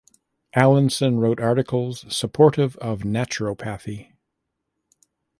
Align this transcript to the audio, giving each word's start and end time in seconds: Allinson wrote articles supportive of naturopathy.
Allinson 0.55 1.19
wrote 1.19 1.39
articles 1.39 2.05
supportive 2.09 2.75
of 2.77 3.01
naturopathy. 3.01 4.13